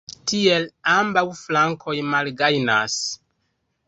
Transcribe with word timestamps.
Tiel 0.29 0.63
ambaŭ 0.93 1.23
flankoj 1.39 1.95
malgajnas. 2.13 2.97